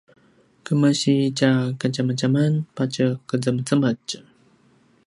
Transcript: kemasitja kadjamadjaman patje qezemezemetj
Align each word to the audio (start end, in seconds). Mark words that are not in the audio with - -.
kemasitja 0.65 1.51
kadjamadjaman 1.81 2.53
patje 2.75 3.05
qezemezemetj 3.29 4.11